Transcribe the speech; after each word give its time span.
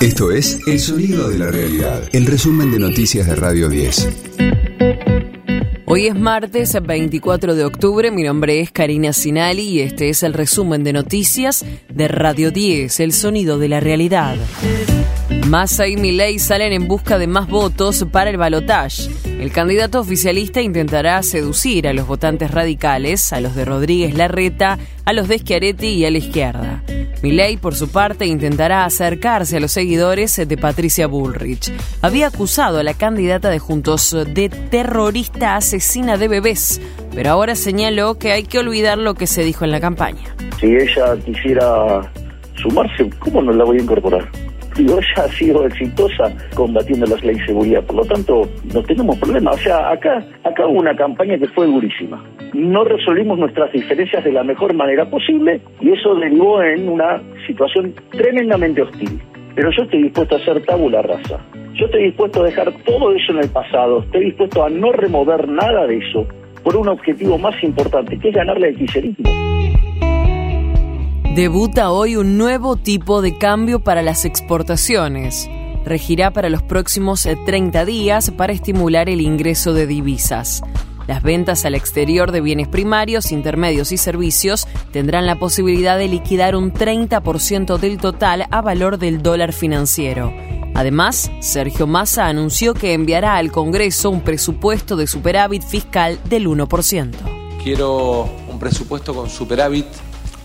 Esto 0.00 0.30
es 0.30 0.60
El 0.66 0.78
Sonido 0.78 1.28
de 1.30 1.38
la 1.38 1.50
Realidad, 1.50 2.02
el 2.12 2.26
resumen 2.26 2.70
de 2.70 2.78
noticias 2.78 3.26
de 3.26 3.34
Radio 3.34 3.70
10. 3.70 4.08
Hoy 5.86 6.06
es 6.06 6.14
martes 6.14 6.76
24 6.80 7.54
de 7.54 7.64
octubre, 7.64 8.10
mi 8.10 8.22
nombre 8.22 8.60
es 8.60 8.70
Karina 8.70 9.14
Sinali 9.14 9.62
y 9.62 9.80
este 9.80 10.10
es 10.10 10.22
el 10.22 10.34
resumen 10.34 10.84
de 10.84 10.92
noticias 10.92 11.64
de 11.88 12.08
Radio 12.08 12.50
10, 12.50 13.00
El 13.00 13.12
Sonido 13.12 13.58
de 13.58 13.68
la 13.68 13.80
Realidad. 13.80 14.36
Massa 15.46 15.88
y 15.88 15.96
Milei 15.96 16.38
salen 16.38 16.74
en 16.74 16.88
busca 16.88 17.18
de 17.18 17.26
más 17.26 17.48
votos 17.48 18.04
para 18.12 18.28
el 18.28 18.36
balotaje. 18.36 19.08
El 19.24 19.50
candidato 19.50 20.00
oficialista 20.00 20.60
intentará 20.60 21.22
seducir 21.22 21.88
a 21.88 21.94
los 21.94 22.06
votantes 22.06 22.50
radicales, 22.50 23.32
a 23.32 23.40
los 23.40 23.54
de 23.54 23.64
Rodríguez 23.64 24.14
Larreta, 24.14 24.78
a 25.06 25.12
los 25.14 25.26
de 25.28 25.38
Schiaretti 25.38 25.86
y 25.86 26.04
a 26.04 26.10
la 26.10 26.18
izquierda. 26.18 26.82
Milei, 27.26 27.56
por 27.56 27.74
su 27.74 27.90
parte, 27.90 28.24
intentará 28.24 28.84
acercarse 28.84 29.56
a 29.56 29.60
los 29.60 29.72
seguidores 29.72 30.36
de 30.36 30.56
Patricia 30.56 31.08
Bullrich. 31.08 31.72
Había 32.00 32.28
acusado 32.28 32.78
a 32.78 32.84
la 32.84 32.94
candidata 32.94 33.50
de 33.50 33.58
Juntos 33.58 34.16
de 34.32 34.48
terrorista 34.48 35.56
asesina 35.56 36.18
de 36.18 36.28
bebés, 36.28 36.80
pero 37.16 37.30
ahora 37.30 37.56
señaló 37.56 38.16
que 38.16 38.30
hay 38.30 38.44
que 38.44 38.60
olvidar 38.60 38.98
lo 38.98 39.14
que 39.14 39.26
se 39.26 39.42
dijo 39.42 39.64
en 39.64 39.72
la 39.72 39.80
campaña. 39.80 40.36
Si 40.60 40.66
ella 40.66 41.16
quisiera 41.24 42.12
sumarse, 42.62 43.10
¿cómo 43.18 43.42
no 43.42 43.50
la 43.50 43.64
voy 43.64 43.78
a 43.78 43.82
incorporar? 43.82 44.30
Digo, 44.76 44.98
ella 44.98 45.24
ha 45.24 45.28
sido 45.28 45.66
exitosa 45.66 46.32
combatiendo 46.54 47.06
las 47.06 47.22
leyes 47.24 47.40
de 47.40 47.46
seguridad, 47.46 47.84
por 47.84 47.96
lo 47.96 48.04
tanto 48.04 48.48
no 48.72 48.82
tenemos 48.82 49.18
problema. 49.18 49.50
O 49.52 49.58
sea, 49.58 49.90
acá, 49.90 50.24
acá 50.44 50.66
hubo 50.66 50.80
una 50.80 50.94
campaña 50.94 51.38
que 51.38 51.46
fue 51.48 51.66
durísima. 51.66 52.22
No 52.52 52.84
resolvimos 52.84 53.38
nuestras 53.38 53.72
diferencias 53.72 54.24
de 54.24 54.32
la 54.32 54.44
mejor 54.44 54.74
manera 54.74 55.08
posible 55.08 55.60
y 55.80 55.92
eso 55.92 56.14
derivó 56.14 56.62
en 56.62 56.88
una 56.88 57.20
situación 57.46 57.94
tremendamente 58.10 58.82
hostil. 58.82 59.20
Pero 59.54 59.70
yo 59.70 59.84
estoy 59.84 60.02
dispuesto 60.02 60.34
a 60.34 60.38
hacer 60.38 60.62
tabula 60.64 61.02
rasa. 61.02 61.40
Yo 61.74 61.86
estoy 61.86 62.04
dispuesto 62.04 62.42
a 62.42 62.46
dejar 62.46 62.72
todo 62.84 63.12
eso 63.12 63.32
en 63.32 63.38
el 63.38 63.50
pasado. 63.50 64.00
Estoy 64.00 64.26
dispuesto 64.26 64.64
a 64.64 64.70
no 64.70 64.92
remover 64.92 65.48
nada 65.48 65.86
de 65.86 65.98
eso 65.98 66.26
por 66.62 66.76
un 66.76 66.88
objetivo 66.88 67.38
más 67.38 67.62
importante, 67.62 68.18
que 68.18 68.28
es 68.28 68.34
ganarle 68.34 68.68
al 68.68 68.74
quiserismo. 68.74 69.55
Debuta 71.36 71.90
hoy 71.90 72.16
un 72.16 72.38
nuevo 72.38 72.76
tipo 72.76 73.20
de 73.20 73.36
cambio 73.36 73.80
para 73.80 74.00
las 74.00 74.24
exportaciones. 74.24 75.50
Regirá 75.84 76.30
para 76.30 76.48
los 76.48 76.62
próximos 76.62 77.28
30 77.44 77.84
días 77.84 78.30
para 78.30 78.54
estimular 78.54 79.10
el 79.10 79.20
ingreso 79.20 79.74
de 79.74 79.86
divisas. 79.86 80.62
Las 81.06 81.22
ventas 81.22 81.66
al 81.66 81.74
exterior 81.74 82.32
de 82.32 82.40
bienes 82.40 82.68
primarios, 82.68 83.32
intermedios 83.32 83.92
y 83.92 83.98
servicios 83.98 84.66
tendrán 84.92 85.26
la 85.26 85.38
posibilidad 85.38 85.98
de 85.98 86.08
liquidar 86.08 86.56
un 86.56 86.72
30% 86.72 87.76
del 87.76 87.98
total 87.98 88.46
a 88.50 88.62
valor 88.62 88.96
del 88.96 89.20
dólar 89.20 89.52
financiero. 89.52 90.32
Además, 90.72 91.30
Sergio 91.40 91.86
Massa 91.86 92.28
anunció 92.28 92.72
que 92.72 92.94
enviará 92.94 93.36
al 93.36 93.52
Congreso 93.52 94.08
un 94.08 94.22
presupuesto 94.22 94.96
de 94.96 95.06
superávit 95.06 95.62
fiscal 95.62 96.18
del 96.30 96.48
1%. 96.48 97.10
Quiero 97.62 98.26
un 98.48 98.58
presupuesto 98.58 99.14
con 99.14 99.28
superávit 99.28 99.84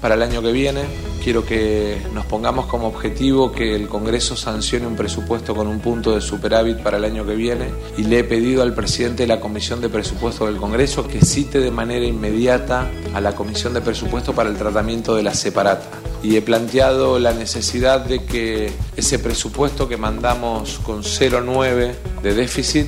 para 0.01 0.15
el 0.15 0.23
año 0.23 0.41
que 0.41 0.51
viene. 0.51 0.81
Quiero 1.23 1.45
que 1.45 2.01
nos 2.13 2.25
pongamos 2.25 2.65
como 2.65 2.87
objetivo 2.87 3.51
que 3.51 3.75
el 3.75 3.87
Congreso 3.87 4.35
sancione 4.35 4.87
un 4.87 4.95
presupuesto 4.95 5.55
con 5.55 5.67
un 5.67 5.79
punto 5.79 6.15
de 6.15 6.21
superávit 6.21 6.79
para 6.79 6.97
el 6.97 7.05
año 7.05 7.25
que 7.25 7.35
viene 7.35 7.69
y 7.95 8.03
le 8.03 8.19
he 8.19 8.23
pedido 8.23 8.63
al 8.63 8.73
presidente 8.73 9.23
de 9.23 9.27
la 9.27 9.39
Comisión 9.39 9.81
de 9.81 9.89
Presupuesto 9.89 10.47
del 10.47 10.57
Congreso 10.57 11.07
que 11.07 11.23
cite 11.23 11.59
de 11.59 11.69
manera 11.69 12.05
inmediata 12.05 12.89
a 13.13 13.21
la 13.21 13.35
Comisión 13.35 13.75
de 13.75 13.81
Presupuesto 13.81 14.33
para 14.33 14.49
el 14.49 14.57
tratamiento 14.57 15.15
de 15.15 15.21
la 15.21 15.35
separata. 15.35 15.87
Y 16.23 16.35
he 16.35 16.41
planteado 16.41 17.19
la 17.19 17.33
necesidad 17.33 18.01
de 18.01 18.25
que 18.25 18.71
ese 18.95 19.19
presupuesto 19.19 19.87
que 19.87 19.97
mandamos 19.97 20.79
con 20.79 21.03
0,9 21.03 21.93
de 22.23 22.33
déficit 22.33 22.87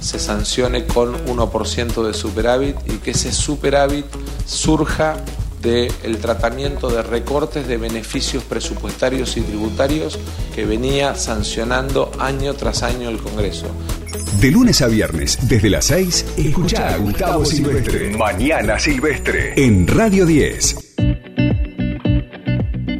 se 0.00 0.18
sancione 0.18 0.86
con 0.86 1.14
1% 1.26 2.06
de 2.06 2.14
superávit 2.14 2.76
y 2.86 2.98
que 2.98 3.12
ese 3.12 3.32
superávit 3.32 4.06
surja 4.46 5.16
del 5.60 6.18
tratamiento 6.18 6.88
de 6.88 7.02
recortes 7.02 7.68
de 7.68 7.76
beneficios 7.76 8.42
presupuestarios 8.44 9.36
y 9.36 9.42
tributarios 9.42 10.18
que 10.54 10.64
venía 10.64 11.14
sancionando 11.14 12.10
año 12.18 12.54
tras 12.54 12.82
año 12.82 13.08
el 13.08 13.18
Congreso. 13.18 13.66
De 14.40 14.50
lunes 14.50 14.80
a 14.80 14.86
viernes, 14.86 15.38
desde 15.48 15.68
las 15.68 15.86
6, 15.86 16.34
escucha 16.38 16.94
a 16.94 16.96
Gustavo 16.96 17.44
Silvestre. 17.44 18.16
Mañana 18.16 18.78
Silvestre. 18.78 19.52
En 19.56 19.86
Radio 19.86 20.24
10. 20.24 20.94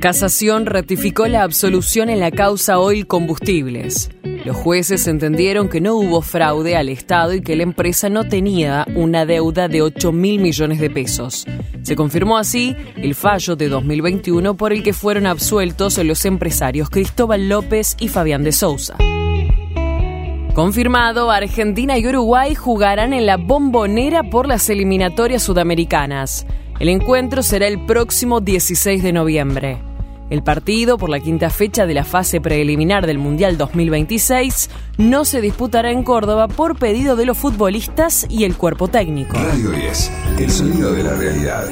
Casación 0.00 0.66
ratificó 0.66 1.26
la 1.28 1.42
absolución 1.42 2.10
en 2.10 2.20
la 2.20 2.30
causa 2.30 2.78
Oil 2.78 3.06
Combustibles. 3.06 4.10
Los 4.44 4.56
jueces 4.56 5.06
entendieron 5.06 5.68
que 5.68 5.82
no 5.82 5.96
hubo 5.96 6.22
fraude 6.22 6.74
al 6.74 6.88
Estado 6.88 7.34
y 7.34 7.42
que 7.42 7.56
la 7.56 7.62
empresa 7.62 8.08
no 8.08 8.24
tenía 8.24 8.86
una 8.94 9.26
deuda 9.26 9.68
de 9.68 9.82
8 9.82 10.12
mil 10.12 10.40
millones 10.40 10.80
de 10.80 10.88
pesos. 10.88 11.46
Se 11.82 11.94
confirmó 11.94 12.38
así 12.38 12.74
el 12.96 13.14
fallo 13.14 13.54
de 13.54 13.68
2021 13.68 14.56
por 14.56 14.72
el 14.72 14.82
que 14.82 14.94
fueron 14.94 15.26
absueltos 15.26 15.98
los 15.98 16.24
empresarios 16.24 16.88
Cristóbal 16.88 17.50
López 17.50 17.96
y 18.00 18.08
Fabián 18.08 18.42
de 18.42 18.52
Sousa. 18.52 18.96
Confirmado, 20.54 21.30
Argentina 21.30 21.98
y 21.98 22.06
Uruguay 22.06 22.54
jugarán 22.54 23.12
en 23.12 23.26
la 23.26 23.36
bombonera 23.36 24.22
por 24.22 24.48
las 24.48 24.68
eliminatorias 24.70 25.42
sudamericanas. 25.42 26.46
El 26.80 26.88
encuentro 26.88 27.42
será 27.42 27.66
el 27.66 27.84
próximo 27.84 28.40
16 28.40 29.02
de 29.02 29.12
noviembre. 29.12 29.89
El 30.30 30.44
partido, 30.44 30.96
por 30.96 31.10
la 31.10 31.18
quinta 31.18 31.50
fecha 31.50 31.86
de 31.86 31.94
la 31.94 32.04
fase 32.04 32.40
preliminar 32.40 33.04
del 33.06 33.18
Mundial 33.18 33.58
2026, 33.58 34.70
no 34.96 35.24
se 35.24 35.40
disputará 35.40 35.90
en 35.90 36.04
Córdoba 36.04 36.46
por 36.46 36.78
pedido 36.78 37.16
de 37.16 37.26
los 37.26 37.36
futbolistas 37.36 38.26
y 38.30 38.44
el 38.44 38.56
cuerpo 38.56 38.86
técnico. 38.86 39.36
Radio 39.36 39.72
10, 39.72 40.12
el 40.38 40.50
sonido 40.50 40.92
de 40.92 41.02
la 41.02 41.14
realidad. 41.14 41.66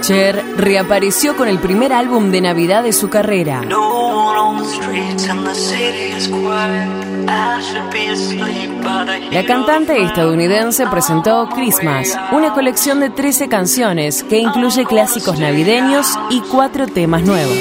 Cher 0.00 0.42
reapareció 0.56 1.36
con 1.36 1.48
el 1.48 1.58
primer 1.58 1.92
álbum 1.92 2.30
de 2.30 2.40
Navidad 2.40 2.82
de 2.82 2.94
su 2.94 3.10
carrera. 3.10 3.62
La 9.30 9.44
cantante 9.46 10.02
estadounidense 10.02 10.86
presentó 10.88 11.48
Christmas, 11.48 12.18
una 12.32 12.52
colección 12.52 12.98
de 12.98 13.10
13 13.10 13.48
canciones 13.48 14.24
que 14.24 14.38
incluye 14.38 14.84
clásicos 14.84 15.38
navideños 15.38 16.18
y 16.30 16.40
cuatro 16.40 16.88
temas 16.88 17.22
nuevos. 17.22 17.56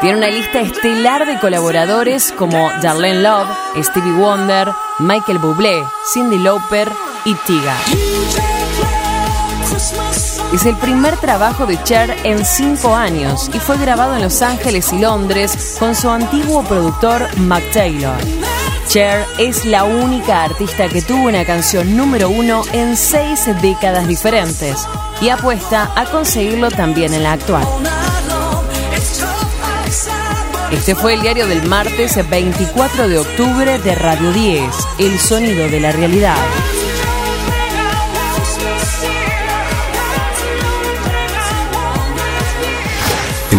Tiene 0.00 0.18
una 0.18 0.28
lista 0.28 0.60
estelar 0.60 1.26
de 1.26 1.38
colaboradores 1.40 2.32
como 2.32 2.70
Darlene 2.80 3.22
Love, 3.22 3.48
Stevie 3.82 4.12
Wonder, 4.12 4.68
Michael 5.00 5.38
Bublé, 5.38 5.82
Cindy 6.12 6.38
Lauper 6.38 6.88
y 7.24 7.34
Tiga. 7.34 7.76
Es 10.52 10.66
el 10.66 10.76
primer 10.76 11.16
trabajo 11.16 11.66
de 11.66 11.82
Cher 11.82 12.16
en 12.24 12.44
cinco 12.44 12.94
años 12.94 13.50
y 13.52 13.58
fue 13.58 13.78
grabado 13.78 14.14
en 14.14 14.22
Los 14.22 14.42
Ángeles 14.42 14.92
y 14.92 14.98
Londres 14.98 15.76
con 15.78 15.94
su 15.94 16.10
antiguo 16.10 16.62
productor 16.64 17.26
Mac 17.38 17.64
Taylor. 17.72 18.16
Cher 18.88 19.24
es 19.38 19.64
la 19.64 19.84
única 19.84 20.44
artista 20.44 20.88
que 20.88 21.02
tuvo 21.02 21.28
una 21.28 21.44
canción 21.44 21.96
número 21.96 22.28
uno 22.28 22.62
en 22.72 22.96
seis 22.96 23.48
décadas 23.62 24.06
diferentes 24.06 24.86
y 25.20 25.28
apuesta 25.28 25.90
a 25.96 26.04
conseguirlo 26.04 26.70
también 26.70 27.14
en 27.14 27.22
la 27.22 27.32
actual. 27.32 27.66
Este 30.70 30.94
fue 30.94 31.14
el 31.14 31.22
diario 31.22 31.46
del 31.46 31.62
martes 31.68 32.18
24 32.28 33.08
de 33.08 33.18
octubre 33.18 33.78
de 33.78 33.94
Radio 33.94 34.32
10, 34.32 34.64
El 34.98 35.18
Sonido 35.18 35.68
de 35.68 35.80
la 35.80 35.92
Realidad. 35.92 36.36